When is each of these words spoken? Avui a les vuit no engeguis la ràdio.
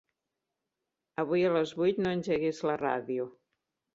Avui 1.25 1.43
a 1.49 1.51
les 1.57 1.75
vuit 1.81 2.01
no 2.05 2.13
engeguis 2.17 2.63
la 2.71 2.79
ràdio. 2.83 3.29